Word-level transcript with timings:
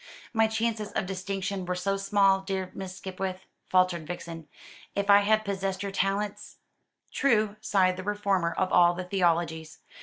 "My 0.33 0.47
chances 0.47 0.91
of 0.93 1.05
distinction 1.05 1.63
were 1.63 1.75
so 1.75 1.95
small, 1.95 2.41
dear 2.41 2.71
Miss 2.73 2.97
Skipwith," 2.97 3.41
faltered 3.69 4.07
Vixen. 4.07 4.47
"If 4.95 5.11
I 5.11 5.19
had 5.19 5.45
possessed 5.45 5.83
your 5.83 5.91
talents!" 5.91 6.57
"True," 7.11 7.55
sighed 7.61 7.97
the 7.97 8.03
reformer 8.03 8.51
of 8.51 8.73
all 8.73 8.95
the 8.95 9.03
theologies. 9.03 9.77